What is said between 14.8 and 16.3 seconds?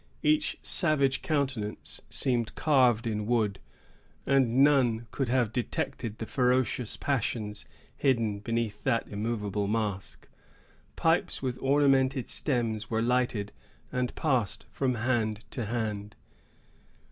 hand to hand.